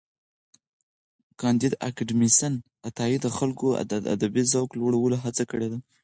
کانديد 1.41 1.73
اکاډميسن 1.87 2.53
عطایي 2.89 3.17
د 3.21 3.27
خلکو 3.37 3.67
د 3.89 3.93
ادبي 4.15 4.43
ذوق 4.53 4.69
لوړولو 4.79 5.17
هڅه 5.23 5.43
کړې 5.51 5.67
ده. 5.71 5.77